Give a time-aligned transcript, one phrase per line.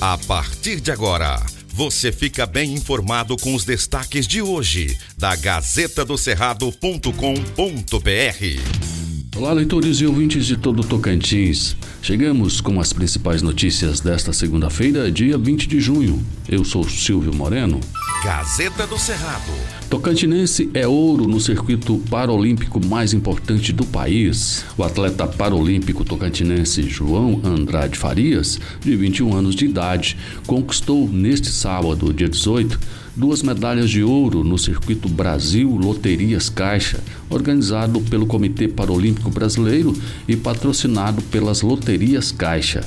[0.00, 1.44] A partir de agora,
[1.74, 8.97] você fica bem informado com os destaques de hoje da Gazeta do Cerrado.com.br.
[9.38, 11.76] Olá, leitores e ouvintes de todo Tocantins.
[12.02, 16.20] Chegamos com as principais notícias desta segunda-feira, dia 20 de junho.
[16.48, 17.78] Eu sou Silvio Moreno.
[18.24, 19.52] Gazeta do Cerrado.
[19.88, 24.64] Tocantinense é ouro no circuito paralímpico mais importante do país.
[24.76, 30.16] O atleta paralímpico tocantinense João Andrade Farias, de 21 anos de idade,
[30.48, 32.76] conquistou neste sábado, dia 18,
[33.18, 39.92] duas medalhas de ouro no circuito Brasil Loterias Caixa, organizado pelo Comitê Paralímpico Brasileiro
[40.28, 42.84] e patrocinado pelas Loterias Caixa,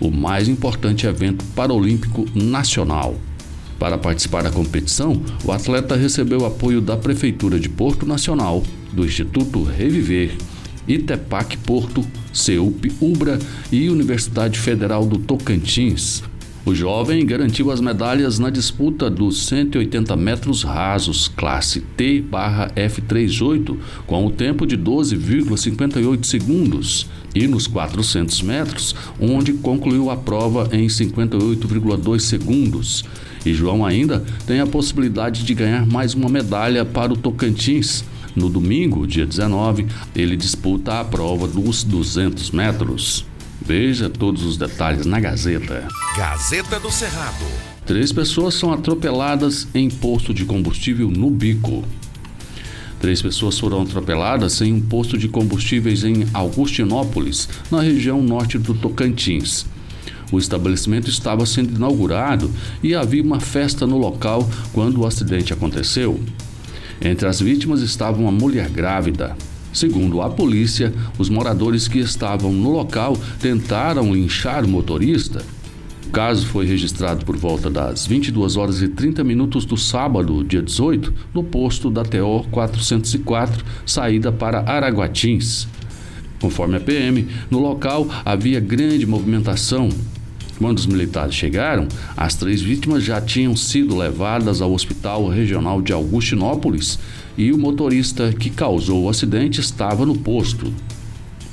[0.00, 3.16] o mais importante evento paralímpico nacional.
[3.78, 9.62] Para participar da competição, o atleta recebeu apoio da Prefeitura de Porto Nacional, do Instituto
[9.62, 10.34] Reviver,
[10.88, 12.02] Itepac Porto,
[12.32, 13.38] CEUP Ubra
[13.70, 16.22] e Universidade Federal do Tocantins.
[16.66, 24.30] O jovem garantiu as medalhas na disputa dos 180 metros rasos, classe T/F38, com o
[24.32, 33.04] tempo de 12,58 segundos, e nos 400 metros, onde concluiu a prova em 58,2 segundos.
[33.44, 38.04] E João ainda tem a possibilidade de ganhar mais uma medalha para o Tocantins.
[38.34, 43.24] No domingo, dia 19, ele disputa a prova dos 200 metros.
[43.66, 45.88] Veja todos os detalhes na Gazeta.
[46.16, 47.44] Gazeta do Cerrado.
[47.84, 51.82] Três pessoas são atropeladas em posto de combustível no Bico.
[53.00, 58.72] Três pessoas foram atropeladas em um posto de combustíveis em Augustinópolis, na região norte do
[58.72, 59.66] Tocantins.
[60.30, 62.48] O estabelecimento estava sendo inaugurado
[62.84, 66.20] e havia uma festa no local quando o acidente aconteceu.
[67.00, 69.36] Entre as vítimas estava uma mulher grávida.
[69.76, 75.44] Segundo a polícia, os moradores que estavam no local tentaram linchar o motorista.
[76.06, 80.62] O caso foi registrado por volta das 22 horas e 30 minutos do sábado, dia
[80.62, 85.68] 18, no posto da TO 404, saída para Araguatins.
[86.40, 89.90] Conforme a PM, no local havia grande movimentação,
[90.58, 91.86] quando os militares chegaram,
[92.16, 96.98] as três vítimas já tinham sido levadas ao Hospital Regional de Augustinópolis
[97.36, 100.72] e o motorista que causou o acidente estava no posto.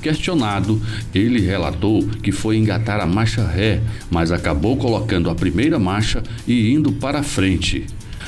[0.00, 0.80] Questionado,
[1.14, 6.70] ele relatou que foi engatar a marcha ré, mas acabou colocando a primeira marcha e
[6.70, 7.86] indo para frente.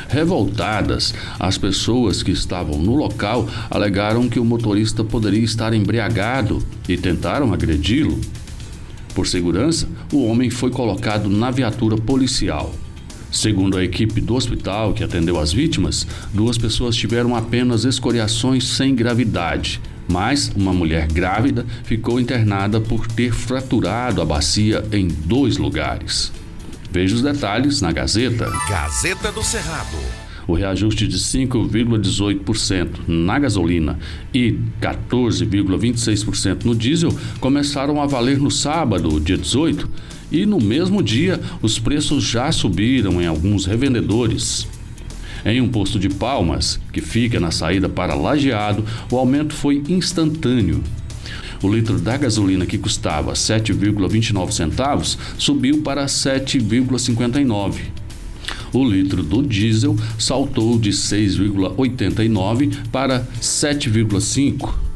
[0.08, 6.96] Revoltadas, as pessoas que estavam no local alegaram que o motorista poderia estar embriagado e
[6.96, 8.20] tentaram agredi-lo.
[9.16, 12.74] Por segurança, o homem foi colocado na viatura policial.
[13.32, 18.94] Segundo a equipe do hospital que atendeu as vítimas, duas pessoas tiveram apenas escoriações sem
[18.94, 26.30] gravidade, mas uma mulher grávida ficou internada por ter fraturado a bacia em dois lugares.
[26.92, 28.52] Veja os detalhes na Gazeta.
[28.68, 33.98] Gazeta do Cerrado o reajuste de 5,18% na gasolina
[34.32, 39.88] e 14,26% no diesel começaram a valer no sábado, dia 18,
[40.30, 44.66] e no mesmo dia os preços já subiram em alguns revendedores.
[45.44, 50.82] Em um posto de Palmas, que fica na saída para Lajeado, o aumento foi instantâneo.
[51.62, 57.95] O litro da gasolina que custava 7,29 centavos subiu para 7,59
[58.72, 64.86] o litro do diesel saltou de 6,89 para 7,5.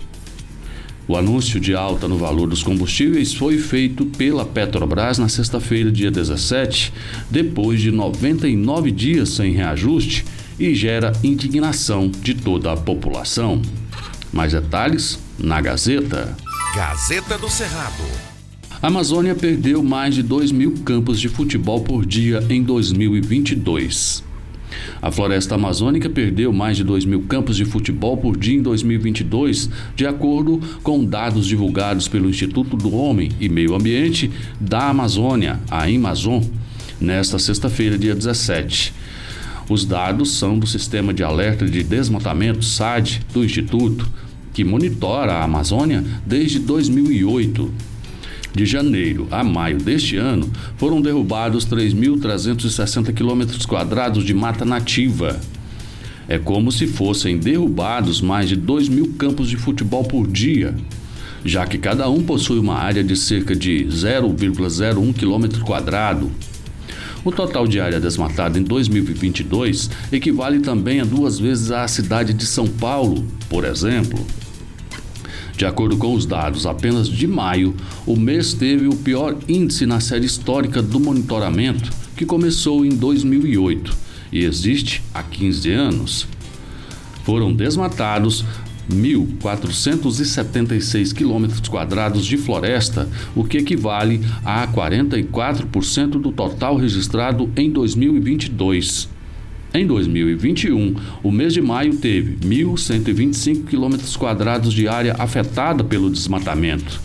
[1.11, 6.09] O anúncio de alta no valor dos combustíveis foi feito pela Petrobras na sexta-feira, dia
[6.09, 6.93] 17,
[7.29, 10.25] depois de 99 dias sem reajuste
[10.57, 13.61] e gera indignação de toda a população.
[14.33, 16.37] Mais detalhes na Gazeta.
[16.77, 18.30] Gazeta do Cerrado.
[18.83, 24.25] A Amazônia perdeu mais de 2 mil campos de futebol por dia em 2022.
[25.03, 29.69] A floresta amazônica perdeu mais de 2 mil campos de futebol por dia em 2022,
[29.95, 35.85] de acordo com dados divulgados pelo Instituto do Homem e Meio Ambiente da Amazônia, a
[35.85, 36.43] Amazon,
[36.99, 38.95] nesta sexta-feira, dia 17.
[39.69, 44.09] Os dados são do Sistema de Alerta de Desmatamento SAD do Instituto,
[44.55, 47.91] que monitora a Amazônia desde 2008.
[48.55, 55.41] De janeiro a maio deste ano, foram derrubados 3.360 quilômetros quadrados de mata nativa.
[56.29, 60.75] É como se fossem derrubados mais de 2 mil campos de futebol por dia,
[61.45, 66.31] já que cada um possui uma área de cerca de 0,01 quilômetro quadrado.
[67.25, 72.47] O total de área desmatada em 2022 equivale também a duas vezes a cidade de
[72.47, 74.25] São Paulo, por exemplo.
[75.61, 77.77] De acordo com os dados apenas de maio,
[78.07, 83.95] o mês teve o pior índice na série histórica do monitoramento, que começou em 2008
[84.33, 86.27] e existe há 15 anos.
[87.25, 88.43] Foram desmatados
[88.91, 99.20] 1.476 quilômetros quadrados de floresta, o que equivale a 44% do total registrado em 2022.
[99.73, 107.01] Em 2021, o mês de maio teve 1.125 quilômetros quadrados de área afetada pelo desmatamento.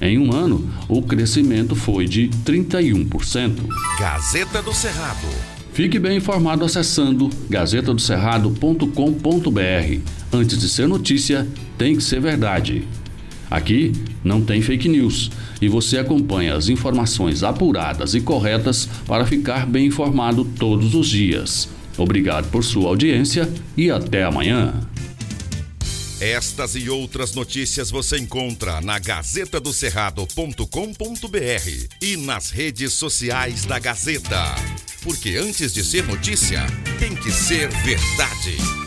[0.00, 3.58] Em um ano, o crescimento foi de 31%.
[4.00, 5.28] Gazeta do Cerrado.
[5.72, 10.00] Fique bem informado acessando gazetadocerrado.com.br.
[10.32, 11.46] Antes de ser notícia,
[11.78, 12.88] tem que ser verdade.
[13.48, 13.92] Aqui
[14.24, 15.30] não tem fake news
[15.60, 21.68] e você acompanha as informações apuradas e corretas para ficar bem informado todos os dias.
[22.00, 24.72] Obrigado por sua audiência e até amanhã.
[26.18, 34.56] Estas e outras notícias você encontra na gazetadocerrado.com.br e nas redes sociais da Gazeta.
[35.02, 36.66] Porque antes de ser notícia,
[36.98, 38.79] tem que ser verdade.